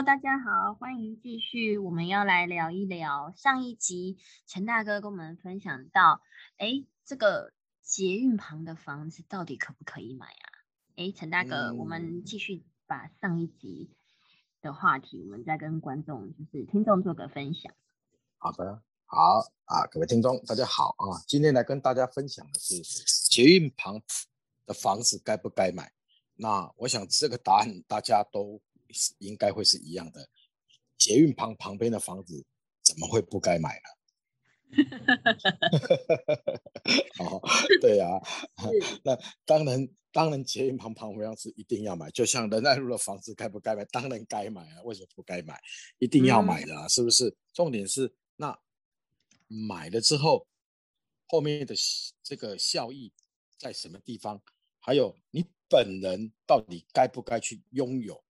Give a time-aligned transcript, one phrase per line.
[0.00, 6.22] Hello，大家好，欢迎继续，我们要来聊一聊上一集陈大哥跟我们分享到，
[6.56, 7.52] 哎，这个
[7.82, 10.46] 捷运旁的房子到底可不可以买啊？
[10.96, 13.90] 哎，陈大哥，我们继续把上一集
[14.62, 17.70] 的话题，我们再跟观众就是听众做个分享。
[18.38, 22.82] 好的，好啊，各位听众大家好啊，今天来跟大家分享的是
[23.28, 24.00] 捷运旁
[24.64, 25.92] 的房子该不该买？
[26.36, 28.62] 那我想这个答案大家都。
[29.18, 30.28] 应该会是一样的，
[30.98, 32.44] 捷运旁旁边的房子
[32.82, 33.90] 怎么会不该买呢？
[37.18, 37.40] 哦，
[37.80, 38.06] 对呀，
[39.02, 43.84] 那当然，当然捷运旁旁边是一定要买，就像仁爱路的房子该不该买？
[43.86, 45.60] 当然该买啊，为什么不该买？
[45.98, 47.36] 一定要买的啊，是不是？
[47.52, 48.56] 重点是那
[49.48, 50.46] 买了之后，
[51.26, 51.74] 后面的
[52.22, 53.12] 这个效益
[53.58, 54.40] 在什么地方？
[54.78, 58.22] 还有你本人到底该不该去拥有？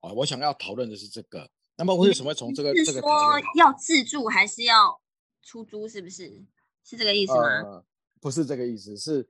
[0.00, 1.50] 啊，我想要讨论的是这个。
[1.76, 3.08] 那么为什么从这个这个说
[3.54, 5.00] 要自住还是要
[5.42, 5.86] 出租？
[5.88, 6.44] 是不是
[6.82, 7.84] 是这个意思吗？
[8.20, 9.24] 不是这个意思，是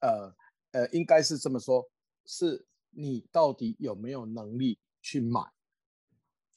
[0.00, 0.34] 呃
[0.72, 1.88] 呃，应该是这么说，
[2.26, 5.40] 是你到底有没有能力去买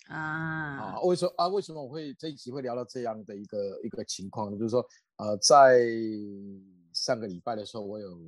[0.07, 0.17] 啊？
[0.17, 1.47] 啊，为什么啊？
[1.47, 4.57] 为什么我会这一集会聊到这样的一个一个情况呢？
[4.57, 5.87] 就是说，呃，在
[6.93, 8.19] 上个礼拜的时候，我有。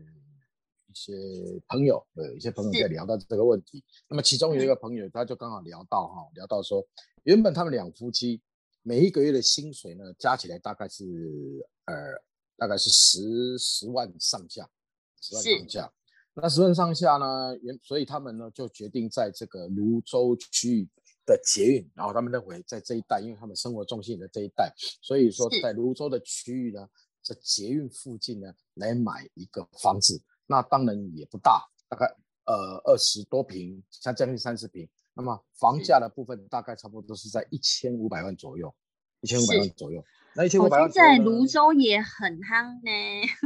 [0.92, 1.14] 一些
[1.70, 3.81] 朋友，呃，一些朋友在聊到这个问题。
[4.09, 6.86] 那么其中有一个朋友，他就刚好聊到哈，聊到说，
[7.23, 8.42] 原本他们两夫妻
[8.83, 11.06] 每一个月的薪水呢，加起来大概是
[11.86, 11.95] 呃，
[12.58, 14.70] 大概是十十万上下，
[15.22, 15.94] 十万上下。
[16.33, 20.89] 那十万上下呢，原所以他们呢就决定在这个泸州区域
[21.26, 26.88] 的捷运，然后他们认为在这一带，因为他们生活重心在这一带，所以说在泸州的区域呢，
[27.22, 30.22] 在捷运附近呢来买一个房子。
[30.52, 32.05] 那当然也不大，大概
[32.44, 34.85] 呃二十多平，像将近三十平。
[35.13, 38.73] 那么房价的部分大概差不多是在一千五百万左右，
[39.21, 40.03] 一千五百万左右。
[40.36, 42.92] 那一千五百万在泸州也很夯呢。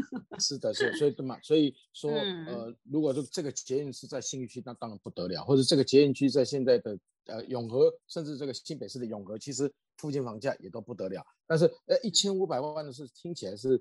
[0.41, 1.40] 是的，是，所以对嘛？
[1.44, 6.97] 所以说呃，如果说这个捷运是在新域区，那当然不得了；或者这个捷运区在现在的
[7.28, 11.24] 呃永和，甚至这个新北市的永和，其实附近房价也都不得了。
[11.46, 13.80] 但是呃一千五百万的是听起来是。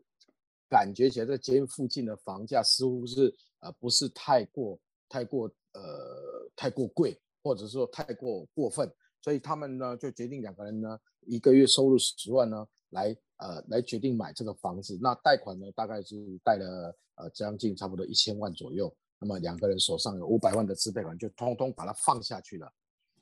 [0.69, 14.99] 感觉起来，在捷运附近的房价似乎是呃不是太过太过呃太过贵，或者说太过过分，所以他们呢就决定两个人呢一个月收入十万呢来呃来决定买这个房子。
[15.01, 18.95] 那贷款呢大概是贷了呃将近差不多一千万左右。
[19.21, 22.71] 那么两个人手上有五百万的自备款，就通通把它放下去了。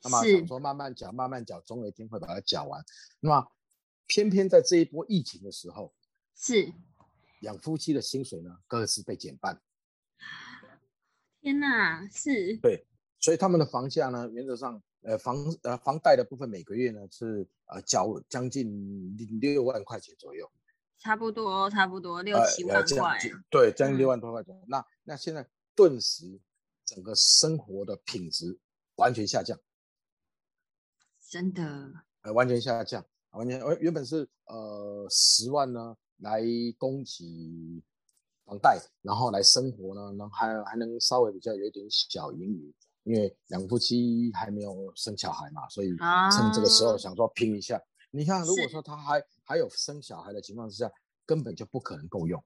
[0.01, 2.83] 那么想说慢慢缴慢慢缴，总有一天会把它缴完。
[3.21, 3.47] 那么
[4.05, 5.93] 偏偏在这一波疫情的时候，
[6.35, 6.73] 是。
[7.43, 9.61] 两夫妻的薪水呢，各自被减半。
[11.41, 12.55] 天哪，是。
[12.57, 12.87] 对，
[13.19, 20.49] 所以他们的房价呢，原则上，呃，房呃房贷的部分每个月呢是呃缴将近六万块钱左右。
[20.97, 23.19] 差不多，差不多六七万块。
[23.49, 24.57] 对，将近六万多块钱。
[24.67, 26.39] 那那现在顿时
[26.85, 28.57] 整个生活的品质
[28.95, 29.59] 完全下降。
[31.29, 31.91] 真的。
[32.21, 35.97] 呃，完全下降，完全原原本是呃十万呢。
[36.23, 36.41] 来
[36.77, 37.83] 供给
[38.45, 42.73] 房贷，然后来生活呢，能还还能稍微比较有一点小盈余，
[43.03, 45.89] 因为两夫妻还没有生小孩嘛，所以
[46.31, 47.81] 趁这个时候想说拼一下。
[48.11, 50.89] 你看，如果说他还还有生小孩的情况之下，
[51.25, 52.41] 根本就不可能够用。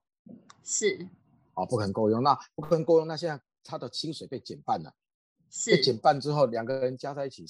[0.64, 1.06] 是，
[1.54, 4.92] 啊，不可能够用，那不可能够用，那现在他的薪水被减半了，
[5.50, 7.44] 是被减半之后，两个人加在一起。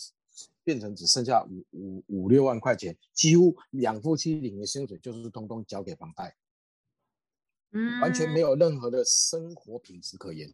[0.64, 6.36] 变成只剩下五五五六万块钱，几乎两夫妻领的薪水就是通通交给房贷，
[7.70, 10.52] 嗯，完全没有任何的生活品质可言。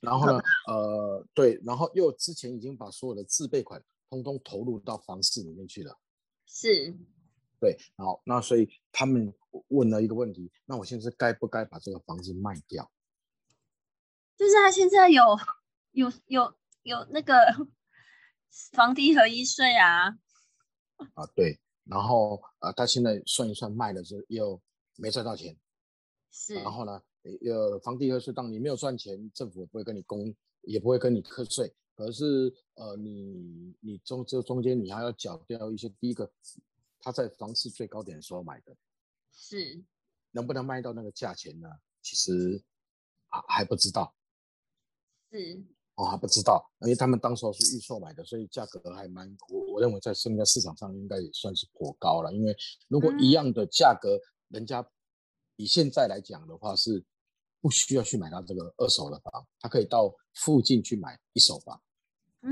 [0.00, 5.98] 然后呢，呃，对，然后又之前已经把所有的自备款通通投入到房市里面去了，
[6.46, 6.94] 是，
[7.58, 9.32] 对，好，那所以他们
[9.68, 12.90] 问了一个问题，那我现在该不该把这个房子卖掉？
[14.36, 15.22] 就是他现在有
[15.92, 16.59] 有有。
[16.82, 17.34] 有那个
[18.72, 20.08] 房地合一税啊，
[21.14, 24.60] 啊对，然后啊他现在算一算卖的是又
[24.96, 25.56] 没赚到钱，
[26.30, 36.30] 是，然后呢，呃房地合税当你没有赚钱，政府也不会跟你供，也不会跟你课税，可是呃你你中这中间你还要缴掉一些，第一个
[37.00, 38.76] 他在房市最高点的时候买的，
[39.32, 39.82] 是，
[40.32, 41.68] 能不能卖到那个价钱呢？
[42.02, 42.62] 其实
[43.28, 44.14] 还还不知道，
[45.30, 45.62] 是。
[46.00, 52.32] 我还不知道，因为他们当时是预售买的，所以价格还蛮我我认为在现在市场上应该也算是颇高了。
[52.32, 52.56] 因为
[52.88, 54.18] 如果一样的价格，
[54.48, 54.82] 人家
[55.56, 57.04] 以现在来讲的话，是
[57.60, 61.78] 不需要去买到这个二手的房，他可以到附近去买一手房。
[62.40, 62.50] 嗯，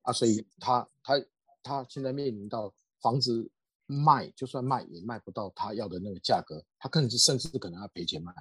[0.00, 1.22] 啊，所以他他
[1.62, 2.72] 他现在面临到
[3.02, 3.50] 房子
[3.84, 8.32] 卖，就算卖也卖不到他要的那个价格，他可能是甚至可能要赔钱卖。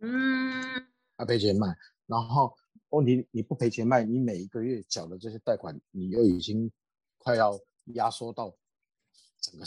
[0.00, 0.88] 嗯，
[1.18, 1.68] 要赔钱卖，
[2.06, 2.52] 然后
[2.94, 6.70] 问题你不赔钱卖，你每一个月缴的这些贷款，你又已经
[7.18, 7.58] 快要
[7.94, 8.54] 压缩到
[9.40, 9.64] 整个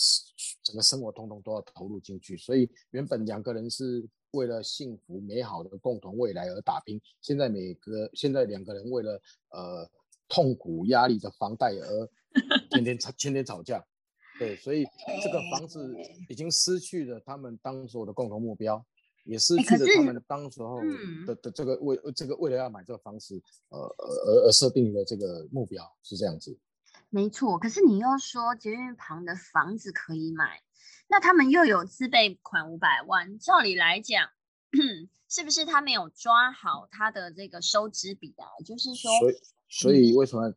[0.64, 9.90] 整个生活通通都要投入进去，所以原本两个人是为了幸福美好的共同未来而打拼，现在每个现在两个人为了呃
[10.28, 12.10] 痛苦压力的房贷而
[12.72, 13.86] 天天吵天天吵架，
[14.40, 14.86] 对，所以
[15.24, 15.96] 这个房子
[16.30, 18.86] 已经失去了他们当初的共同目标。
[19.28, 20.80] 也失去了他们当时候
[21.26, 23.40] 的的这个为这个为了要买这个房子，
[23.70, 26.58] 呃而而设定的这个目标是这样子。
[27.10, 30.62] 没错，可是你又说捷运旁的房子可以买，
[31.08, 34.30] 那他们又有自备款五百万，照理来讲，
[35.28, 38.48] 是不是他没有抓好他的这个收支比啊？
[38.66, 39.36] 就是说，所以
[39.70, 40.54] 所以为什么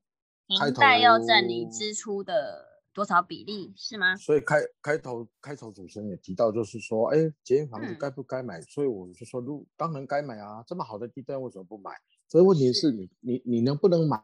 [0.58, 2.70] 房贷要占你支出的？
[2.92, 4.16] 多少比例是吗？
[4.16, 8.60] 所以开开头开头主持人也提到，就是说，哎，捷运房子该不该买？
[8.62, 11.92] 所以我就说，如当然该买啊，这么好的地段为什么不买？
[12.26, 14.20] 所以问题是你你你能不能买？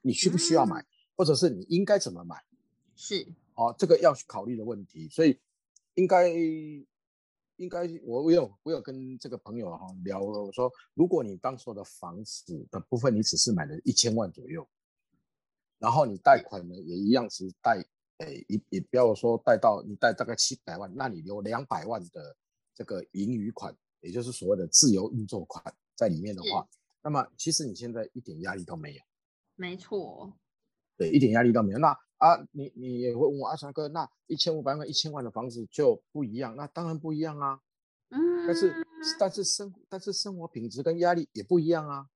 [0.00, 0.84] 你需不需要买？
[1.16, 2.36] 或者是你应该怎么买？
[2.94, 5.08] 是哦，这个要去考虑的问题。
[5.08, 5.40] 所以
[5.94, 6.28] 应该
[7.56, 14.66] 应该我我有我有跟这个朋友哈聊，我说，如果你当初的房子的部分，你只是买了一千万左右。
[15.82, 17.84] 然后你贷款呢，也一样是贷，
[18.18, 22.36] 诶，也也不要说贷到你贷大概七百万，那你留两百万的
[22.72, 26.64] 这个盈余款，也就是所谓的自由运作款在里面的话，
[27.02, 29.02] 那么其实你现在一点压力都没有。
[29.56, 30.32] 没错。
[30.96, 31.78] 对，一点压力都没有。
[31.80, 31.88] 那
[32.18, 36.54] 啊，你你也会问我阿强哥，那一千五百万、一千万的房子就不一样？
[36.54, 37.60] 那当然不一样啊。
[38.10, 38.46] 嗯。
[38.46, 38.86] 但是
[39.18, 42.06] 但是生但是生活品质跟压力也不一样啊。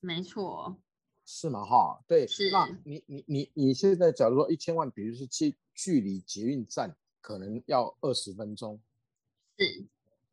[0.00, 0.78] 没错。
[1.26, 1.64] 是吗？
[1.64, 2.50] 哈，对，是。
[2.50, 8.78] 那你你你你现在假如说一千万，比如是距距离捷运站可能要二十分钟，
[9.56, 9.86] 是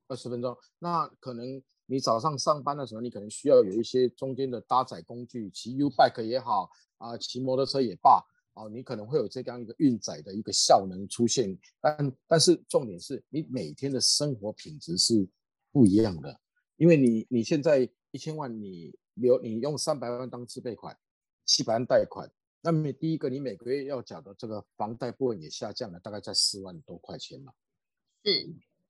[0.08, 0.58] 二十分钟。
[0.80, 8.22] 那可能你早上上班的时候，你可能需要有一些中间的搭载工具，骑 U bike 也好啊，骑摩托车也罢，
[8.56, 11.58] 哦，你可能会有这样一个运载的一个效能出现。
[11.80, 15.26] 但但是重点是你每天的生活品质是
[15.72, 16.38] 不一样的，
[16.76, 18.94] 因为你你现在一千万你。
[19.16, 20.98] 留你用三百万当自备款，
[21.46, 22.31] 七百万贷款，
[22.62, 27.54] 那么第一个你每个月要缴的这个房贷部分也下降了，大概在四万多块钱嘛。
[28.24, 28.50] 是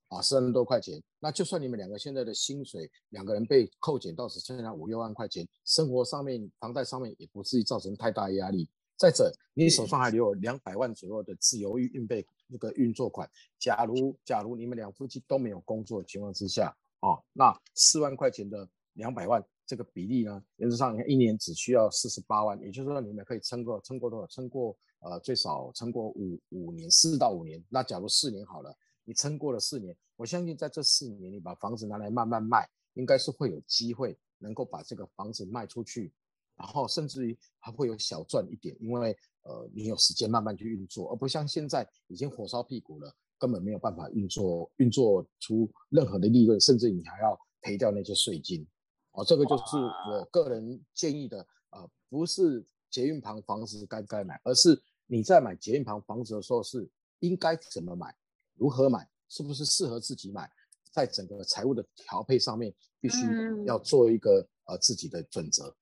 [0.09, 1.01] 啊，四万多块钱。
[1.19, 8.67] 那就算你们两个现在的薪水两个人被扣减到只剩下五六万块钱，生活上面房贷上面也不至于造成太大压力。
[8.97, 13.27] 再者，你手上还留有两百万左右的自由运运备那个运作款。
[13.57, 19.43] 假如假如你们两夫妻都没有工作的情况之下，啊，那四万块钱的两百万。
[19.63, 24.27] 这个比例呢，原则上一年只需要四十八万，也就是说你们可以撑过撑过多少？
[24.27, 27.63] 撑过呃最少撑过五五年，四到五年。
[27.69, 36.11] 那假如四年好了，你撑过了四年，我相信在这四年你把房子拿来慢慢卖，应该是会有机会能够把这个房子卖出去，
[36.57, 48.67] 然后甚至于还会有小赚一点，因为呃你有时间慢慢去运作，而不像现在已经火烧屁股了，根本没有办法运作运作出任何的利润，甚至你还要赔掉那些税金。
[49.11, 56.89] 哦，这个就是我个人建议的，呃，不是捷运旁房子该不该买，而是你在买捷运旁房子的时候是
[57.19, 58.15] 应该怎么买，
[58.55, 60.49] 如何买，是不是适合自己买，
[60.91, 63.17] 在整个财务的调配上面，必须
[63.65, 65.75] 要做一个呃自己的准则。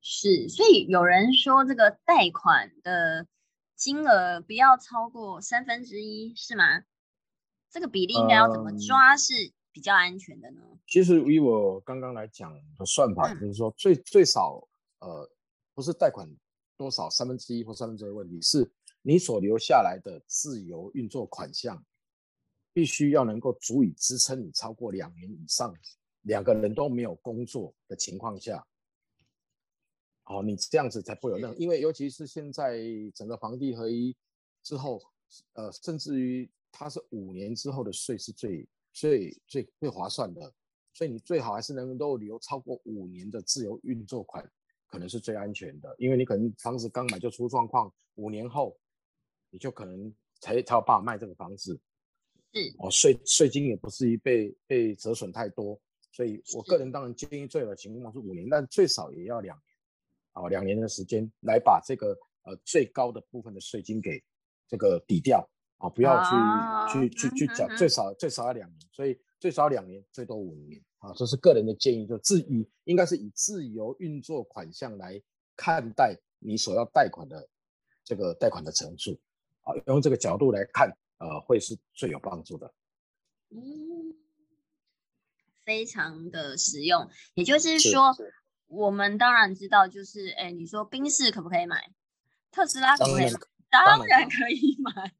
[0.00, 3.26] 是，所以有人说这个贷款的
[3.76, 6.84] 金额不要超过三分之一，是吗？
[7.70, 9.52] 这个比例应该要怎么抓是？
[9.74, 10.60] 比较安全的呢？
[10.86, 14.64] 其实以我刚刚来讲的算法，就是说最最少
[15.00, 15.28] 呃，
[15.74, 16.28] 不是贷款
[16.76, 18.70] 多少三分之一或三分之二的问题，是
[19.02, 21.84] 你所留下来的自由运作款项，
[22.72, 25.74] 必须要能够足以支撑你超过两年以上，
[26.22, 28.64] 两个人都没有工作的情况下，
[30.26, 32.80] 哦，你这样子才不会有那，因为尤其是现在
[33.12, 34.16] 整个房地合一
[34.62, 35.02] 之后，
[35.54, 38.64] 呃，甚至于它是五年之后的税是最。
[38.94, 40.40] 最最最划算的，
[40.92, 44.48] 所以你最好还是能够留超过五年的自由运作款，
[44.86, 45.94] 可能是最安全的。
[45.98, 48.78] 因为你可能房子刚买就出状况，五年后
[49.50, 51.78] 你就可能才才有办法卖这个房子。
[52.52, 55.78] 嗯哦，税税金也不至于被被折损太多。
[56.12, 59.64] 所以我个人当然建议最好的情况是五年，但最少也要两年。
[60.34, 64.22] 哦，两年的时间来把这个呃最高的部分的税金给
[64.68, 65.44] 这个抵掉。
[65.78, 72.06] 啊，不要去去去去缴，最少最少要两年，所以最少两年，最多五年啊，这是个人的建议。
[72.06, 75.20] 就自以应该是以自由运作款项来
[75.56, 77.48] 看待你所要贷款的
[78.02, 79.18] 这个贷款的层数
[79.62, 82.72] 啊，用这个角度来看，呃，会是最有帮助的。
[83.50, 84.16] 嗯，
[85.64, 87.10] 非常的实用。
[87.34, 88.14] 也就是说，
[88.66, 91.92] 我们当然知道，就是哎，你说宾士可不可以买？
[92.50, 93.40] 特斯拉可不可以买？
[93.70, 95.12] 当然可以买。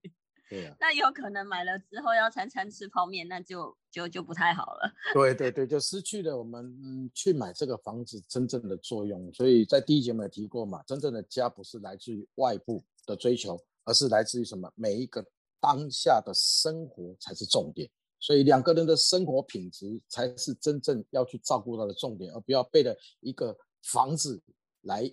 [0.54, 4.92] 对啊，那有可能买了之后要餐餐吃泡面，那就就就不太好了。
[5.12, 9.32] 对对对，就失去了我们去买这个房子真正的作用。
[9.32, 14.70] 所以在第一节目也提过嘛，真正的家不是来自于外部的追求，而是来自于什么？
[14.76, 15.24] 每一个
[15.60, 17.90] 当下的生活才是重点。
[18.20, 24.42] 所以两个人的生活品质才是真正要去照顾到的重点，而不要被了一个房子
[24.82, 25.12] 来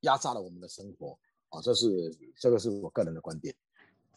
[0.00, 1.18] 压榨了我们的生活。
[1.48, 1.88] 啊，这是
[2.38, 3.54] 这个是我个人的观点。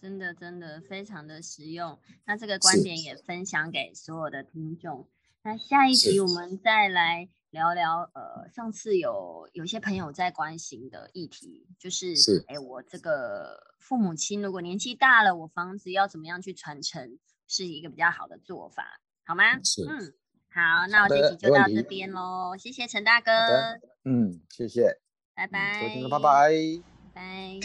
[0.01, 5.07] 真的真的非常的实用，那这个观点也分享给所有的听众。
[5.43, 19.63] 那下一集我们再来聊聊，呃，上次有有些朋友在关心的议题，就是是，哎，我这个父母亲如果年纪大了，我房子要怎么样去传承，是一个比较好的做法，好吗？
[19.63, 20.13] 是，嗯，
[20.49, 23.31] 好，那我这集就到这边喽，谢谢陈大哥，
[24.03, 24.99] 嗯，谢谢，
[25.33, 26.51] 拜拜，拜拜，
[27.13, 27.59] 拜。